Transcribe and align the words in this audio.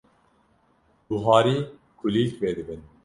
Buharî 1.09 1.57
kulîlk 1.99 2.31
vedibin. 2.41 2.81